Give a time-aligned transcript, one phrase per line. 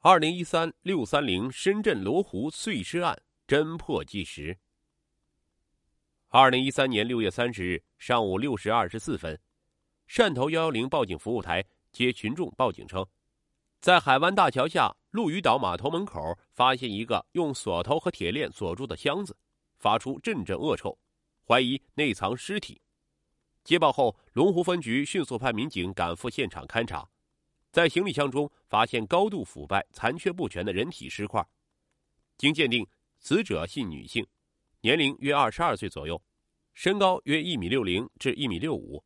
[0.00, 4.56] 二零一三六三零深圳罗湖碎尸案侦破纪实。
[6.28, 9.36] 二零一三年六月三十日上午六时二十四分，
[10.08, 13.04] 汕头幺幺零报警服务台接群众报警称，
[13.80, 19.36] 在海湾大桥下陆屿岛码头门口发现一个用锁头和铁链锁住的箱子，
[19.80, 20.96] 发出阵阵恶臭，
[21.44, 22.80] 怀疑内藏尸体。
[23.64, 27.10] 接报后，龙湖分局迅速派民警赶赴现场勘查。
[27.70, 31.46] 在行李箱中发现高度腐败、残缺不全的人体尸块，
[32.38, 32.86] 经鉴定，
[33.18, 34.26] 死者系女性，
[34.80, 36.20] 年龄约二十二岁左右，
[36.72, 39.04] 身高约一米六零至一米六五，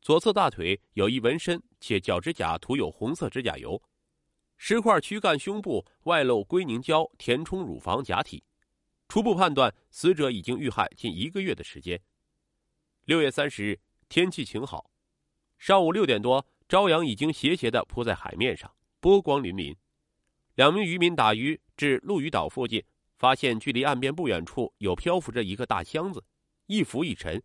[0.00, 3.80] 左侧大腿有一纹身，且脚趾甲涂有红色指甲油，
[4.56, 8.42] 尸块躯干、胸部外露硅凝胶填充乳房假体，
[9.08, 12.00] 初步判断死者已经遇害近一个月的时间。
[13.04, 14.90] 六月三十日，天气晴好，
[15.58, 16.46] 上午六点多。
[16.68, 19.74] 朝阳已经斜斜的铺在海面上，波光粼粼。
[20.54, 22.84] 两名渔民打鱼至陆屿岛附近，
[23.16, 26.22] 发现距离岸边不远处有漂浮着一个大箱子，
[26.66, 27.42] 一浮一沉。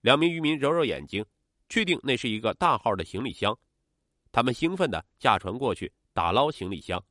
[0.00, 1.22] 两名渔民揉揉眼睛，
[1.68, 3.56] 确定那是一个大号的行李箱。
[4.32, 7.04] 他们兴奋的驾船过去打捞行李箱。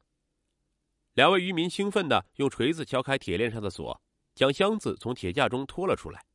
[1.14, 4.02] 两位渔民兴奋的用锤子敲开铁链上的锁，
[4.34, 6.26] 将箱子从铁架中拖了出来。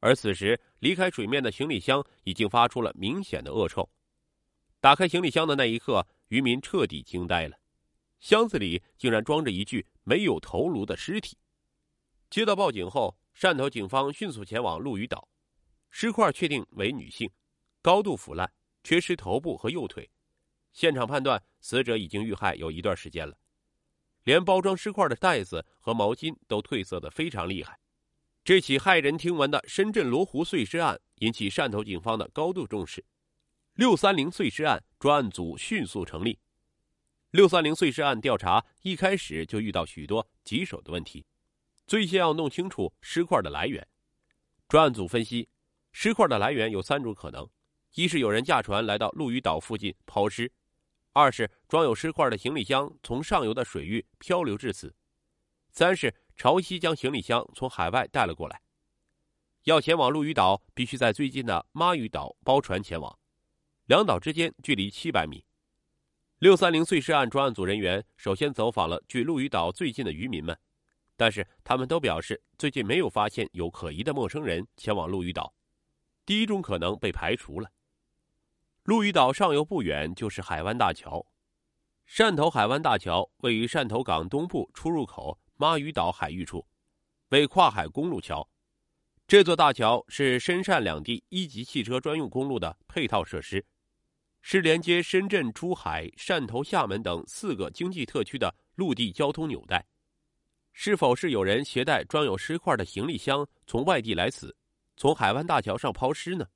[0.00, 3.88] 而此时离开水面的行李箱已经发出了明显的恶臭。
[4.84, 7.56] 打开行李箱的那一刻，渔民彻底惊呆了，
[8.20, 11.38] 箱子里竟然装着一具没有头颅的尸体。
[12.28, 15.26] 接到报警后，汕头警方迅速前往陆屿岛，
[15.88, 17.30] 尸块确定为女性，
[17.80, 20.10] 高度腐烂，缺失头部和右腿。
[20.74, 23.38] 现场判断，死者已经遇害有一段时间了，
[24.24, 27.80] 连包装尸块的袋子和毛巾都褪色的非常厉害。
[28.44, 33.02] 这起骇人听闻的深圳罗湖碎尸案引起汕头警方的高度重视。
[33.74, 36.38] 六三零碎尸案专案组迅速成立。
[37.32, 41.26] 六三零碎尸案调查一开始就遇到许多棘手的问题，
[41.84, 43.84] 最先要弄清楚尸块的来源。
[44.68, 45.48] 专案组分析，
[45.90, 47.50] 尸块的来源有三种可能：
[47.94, 50.46] 一是有人驾船来到陆屿岛附近抛尸；
[51.12, 54.90] 二是装有尸块的行李箱从上游的水域漂流至此；
[55.72, 58.62] 三是潮汐将行李箱从海外带了过来。
[59.64, 63.18] 要前往陆屿岛，必须在最近的妈屿岛包船前往。
[63.86, 65.44] 两岛之间距离七百米。
[66.38, 70.58] 六三零碎尸案专案组人员首先走访了距陆屿岛最近的渔民们，
[71.16, 75.54] 但是他们都表示最近没有发现有可疑的陌生人前往陆屿岛。
[76.24, 77.70] 第一种可能被排除了。
[78.84, 81.26] 陆屿岛上游不远就是海湾大桥，
[82.08, 86.66] 汕头海湾大桥位于汕头港东部出入口妈屿岛海域处，
[87.28, 88.48] 为跨海公路桥。
[89.26, 93.66] 这座大桥是深汕两地一级汽车专用公路的配套设施。
[94.46, 99.82] 是连接深圳、珠海、汕头、厦门等四个经济特区的陆地交通纽带。
[100.74, 104.54] 是否是有人携带装有尸块的行李箱从外地来此，
[104.98, 106.46] 从海湾大桥上抛尸呢？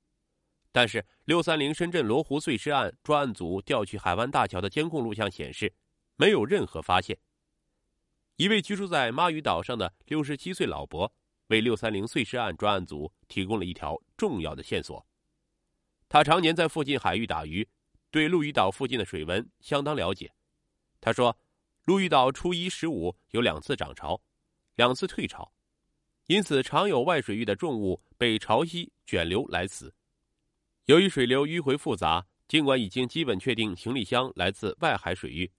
[0.71, 5.73] 但是，六三零深圳罗湖碎尸案专案组调取海湾大桥的监控录像显示，
[6.15, 7.17] 没有任何发现。
[8.35, 11.11] 一位居住在妈屿岛上的六十七岁老伯，
[11.47, 15.03] 为六三零碎尸案专案组提供了一条重要的线索。
[16.07, 17.67] 他常年在附近海域打鱼。
[18.11, 20.33] 对鹿屿岛附近的水文相当了解，
[20.99, 21.37] 他说，
[21.85, 24.19] 鹿屿岛初一十五有两次涨潮，
[24.75, 25.51] 两次退潮，
[26.25, 29.93] 因此常有外水域的重物被潮汐卷流来此。
[30.85, 35.51] 由于水流迂回复杂，尽管已经基本确定行李箱来自外海水域，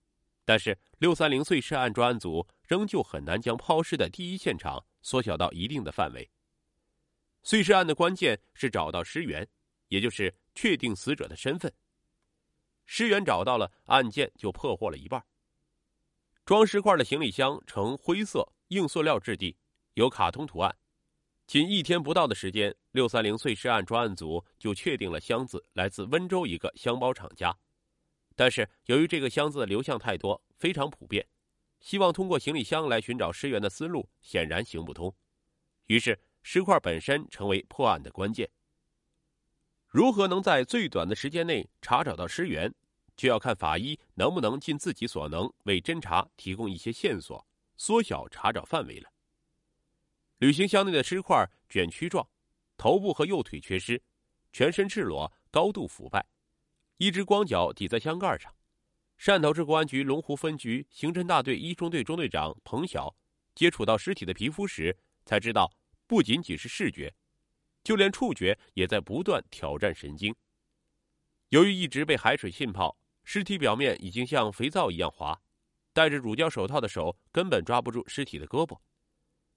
[0.45, 6.29] 但是六三零碎尸案专案组仍旧很难将抛尸的第一现场缩小到一定的范围。
[7.45, 9.49] 碎尸案的关键是找到尸源，
[9.87, 11.73] 也就是确定死者的身份。
[12.93, 15.25] 尸源找到了，案件就破获了一半。
[16.45, 19.57] 装尸块的行李箱呈灰色硬塑料质地，
[19.95, 20.77] 有卡通图案。
[21.47, 27.57] 仅一天不到的时间，六三零碎尸案专案组就确定了箱子来自温州一个箱包厂家。
[28.35, 31.25] 但是由于这个箱子的流向太多，非常普遍，
[31.79, 35.15] 希望通过行李箱来寻找尸源的思路显然行不通。
[35.87, 38.51] 于是尸块本身成为破案的关键。
[39.91, 42.73] 如何能在最短的时间内查找到尸源？
[43.17, 47.45] 就要看法医能不能尽自己所能为侦查提供一些线索，
[47.77, 49.11] 缩小查找范围了。
[50.39, 52.27] 旅行箱内的尸块卷曲状，
[52.79, 54.01] 头部和右腿缺失，
[54.53, 56.25] 全身赤裸，高度腐败，
[56.97, 58.55] 一只光脚抵在箱盖上。
[59.19, 63.15] 汕头市公安局龙湖分局刑侦大队一中队中队长彭晓
[63.57, 64.97] 接触到尸体的皮肤时，
[65.27, 65.71] 才知道
[66.07, 67.13] 不仅仅是视觉，
[67.83, 70.35] 就连触觉也在不断挑战神经。
[71.49, 72.97] 由于一直被海水浸泡。
[73.23, 75.41] 尸体表面已经像肥皂一样滑，
[75.93, 78.77] 戴着乳胶手套的手根本抓不住尸体的胳膊。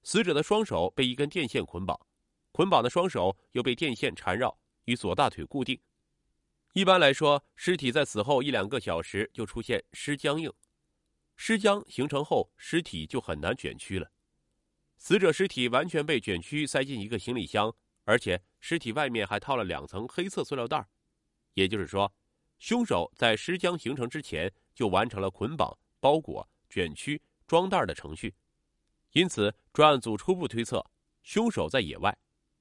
[0.04, 2.00] 死者的双手被一根电线捆绑，
[2.52, 4.56] 捆绑的双手又被电线缠绕，
[4.86, 5.80] 与左大腿固定。
[6.74, 10.52] 一般来说，尸体在死后一两个小时就出现尸僵硬，
[11.36, 14.12] 尸僵形成后，尸体就很难卷曲了。
[14.98, 20.85] 死者尸体完全被卷曲塞进一个行李箱，而且尸体外面还套了两层黑色塑料袋，
[21.53, 22.13] 也就是说，
[22.59, 28.33] 凶手在尸僵形成之前就完成了捆绑、包裹、卷曲、装袋的程序。
[29.11, 30.83] 因此，专案组初步推测，
[31.23, 32.17] 凶手在野外，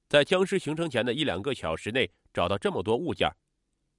[0.08, 3.28] 在僵尸形成前的一两个小时内找到这么多物件。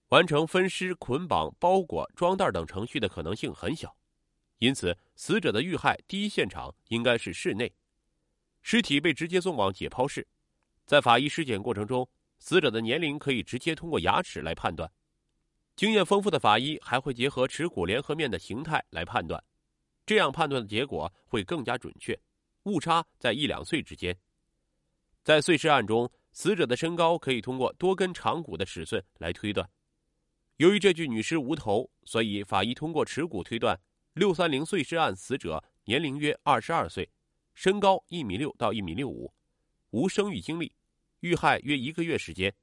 [0.09, 3.95] 完成分尸、捆绑、包裹、装袋等程序的可能性很小，
[4.59, 7.73] 因此死者的遇害第一现场应该是室内。
[8.61, 10.27] 尸体被直接送往解剖室，
[10.93, 12.07] 在法医尸检过程中，
[12.37, 14.87] 死者的年龄可以直接通过牙齿来判断。
[15.75, 19.43] 经验丰富的法医还会结合耻骨联合面的形态来判断，
[20.05, 22.15] 这样判断的结果会更加准确，
[22.65, 24.15] 误差在一两岁之间。
[25.23, 29.67] 在碎尸案中，死者的身高可以通过多根长骨的尺寸来推断。
[30.57, 33.75] 由于这具女尸无头，所以法医通过耻骨推断，
[34.13, 37.09] 六三零碎尸案死者年龄约二十二岁，
[37.55, 39.33] 身高一米六到一米六五，
[39.89, 40.71] 无生育经历，
[41.23, 42.53] 遇害约一个月时间。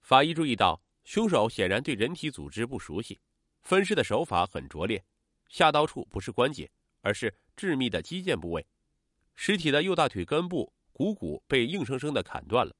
[0.00, 3.18] 法医注意到，凶手显然对人体组织不熟悉，
[3.64, 5.04] 分尸的手法很拙劣，
[5.48, 6.70] 下刀处不是关节，
[7.00, 8.64] 而是致密的肌腱部位，
[9.34, 12.72] 尸体的右大腿根部股骨被硬生生的砍断了。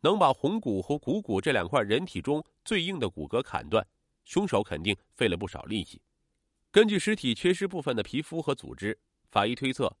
[0.00, 3.86] 能把红骨和股骨这两块人体中最硬的骨骼砍断，
[4.24, 6.00] 凶手肯定费了不少力气。
[6.70, 8.98] 根据尸体缺失部分的皮肤和组织，
[9.30, 9.94] 法医推测，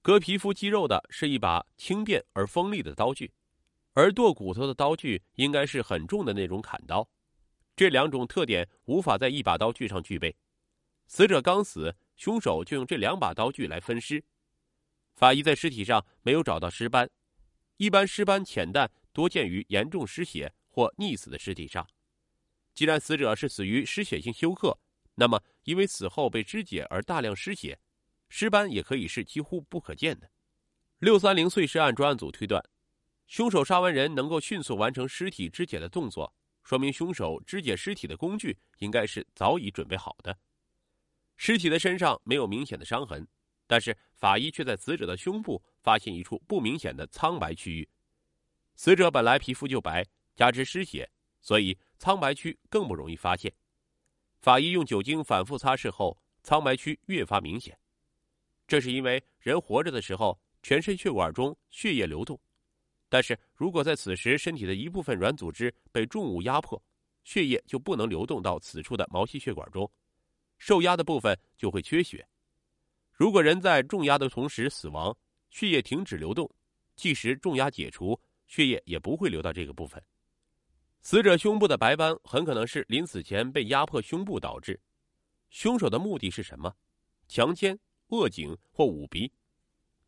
[0.00, 3.30] 割皮肤肌肉的是一把轻便而锋利的刀具，
[3.92, 7.08] 而剁骨头的刀具应该是很重的那种砍刀。
[7.74, 10.36] 这两种特点无法在一把刀具上具备。
[11.06, 14.22] 死者刚死，凶手就用这两把刀具来分尸。
[15.14, 17.10] 法医在尸体上没有找到尸斑，
[17.76, 18.90] 一般尸斑浅淡。
[19.14, 21.86] 多见于严重失血或溺死的尸体上。
[22.72, 24.78] 既然死者是死于失血性休克，
[25.16, 27.78] 那么因为死后被肢解而大量失血，
[28.30, 30.30] 尸斑也可以是几乎不可见的。
[30.98, 32.64] 六三零碎尸案专案组推断，
[33.32, 36.30] 凶手杀完人能够迅速完成尸体肢解的动作，
[36.64, 40.36] 说明凶手肢解尸体的工具应该是早已准备好的。
[41.38, 43.26] 尸体的身上没有明显的伤痕，
[43.66, 47.88] 但是法医却在死者的胸部发现一处不明显的苍白区域。
[48.74, 50.06] 死者本来皮肤就白，
[50.36, 53.50] 加之失血，所以苍白区更不容易发现。
[54.40, 57.74] 法医用酒精反复擦拭后，苍白区越发明显。
[58.66, 62.38] 这是因为人活着的时候，全身血管中血液流动，
[63.12, 66.82] 但是如果在此时身体的一部分软组织被重物压迫，
[67.24, 69.90] 血液就不能流动到此处的毛细血管中，
[70.56, 72.26] 受压的部分就会缺血。
[73.12, 75.14] 如果人在重压的同时死亡，
[75.50, 76.50] 血液停止流动，
[76.96, 78.18] 即使重压解除。
[78.46, 80.02] 血液也不会流到这个部分。
[81.02, 84.80] 死者胸部的白斑很可能是临死前被压迫胸部导致。
[85.50, 86.74] 凶手的目的是什么？
[87.28, 89.30] 强奸、扼颈或捂鼻。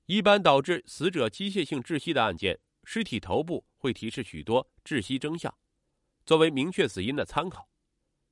[0.06, 5.52] 一般导致死者机械性窒息的案件，尸体头部会提示许多窒息征象，
[6.26, 7.68] 作为明确死因的参考。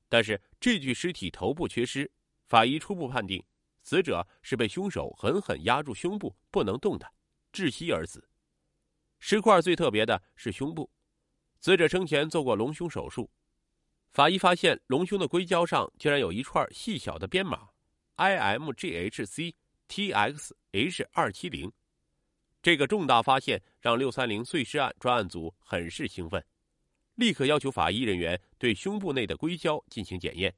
[0.07, 2.09] 但是这具尸体头部缺失，
[2.47, 3.43] 法医初步判定，
[3.81, 7.11] 死者是被凶手狠狠压住胸部不能动弹，
[7.51, 8.23] 窒息而死。
[9.19, 10.89] 尸块最特别的是胸部，
[11.59, 13.29] 死者生前做过隆胸手术。
[14.11, 17.69] 法医发现隆胸的硅胶上竟然有一串细小的编码
[18.17, 19.53] ，IMGHC
[19.87, 21.71] TXH 二七零。
[22.63, 26.41] 这个重大发现让六三零碎尸案专案组很是兴奋，
[27.15, 30.55] 立刻要求法医人员对胸部内的硅胶进行检验。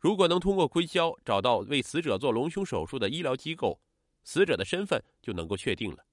[0.00, 3.80] 如果能通过硅胶找到为死者做隆胸手术的医疗机构，
[4.24, 6.04] 死者的身份就能够确定了。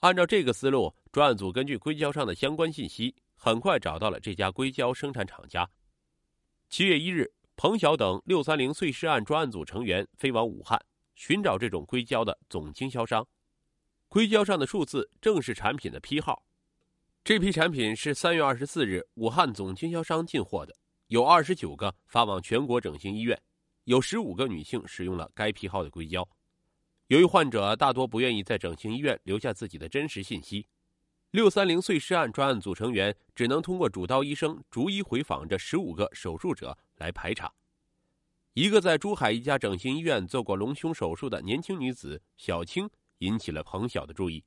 [0.00, 5.70] 按照这个思路，专案组根据硅胶上的相关信息，很快找到了这家硅胶生产厂家。
[6.68, 10.84] 七月一日，彭晓等六三零碎尸案专案组成员飞往武汉，
[11.14, 13.24] 寻找这种硅胶的总经销商。
[14.08, 16.42] 硅胶上的数字正是产品的批号。
[17.22, 20.74] 这批产品是三月二十四日武汉总经销商进货的，
[21.08, 23.38] 有二十九个发往全国整形医院，
[23.84, 26.26] 有十五个女性使用了该批号的硅胶。
[27.08, 30.66] 由于患者大多不愿意在整形医院留下自己的真实信息，
[31.32, 37.52] 六三零碎尸案专案组成员只能通过主刀医生逐一回访这十五个手术者来排查。
[38.54, 44.44] 一个在珠海一家整形医院做过隆胸手术的年轻女子小青引起了彭晓的注意。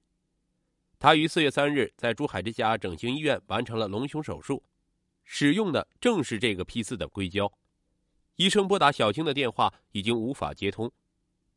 [0.99, 4.63] 他于四月三日在珠海这家整形医院完成了隆胸手术，
[5.23, 7.51] 使用的正是这个批次的硅胶。
[8.35, 10.91] 医生拨打小青的电话已经无法接通。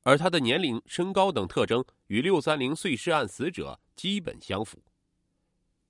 [0.03, 4.83] 而她的年龄、身高等特征与六三零碎尸案死者基本相符。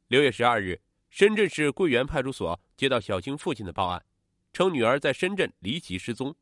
[0.09, 4.05] 六月十二日，深圳市桂园派出所接到小青父亲的报案，
[4.53, 6.35] 称女儿在深圳离奇失踪。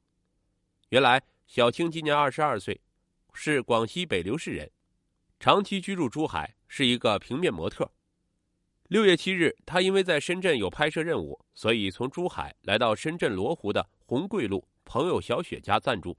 [0.90, 2.78] 原来，小青今年二十二岁，
[3.32, 4.70] 是广西北流市人，
[5.40, 7.90] 长期居住珠海，是一个平面模特。
[8.88, 16.16] 六月七日，他因为在深圳有拍摄任务，所以从珠海来到深圳罗湖的红桂路朋友小雪家暂住。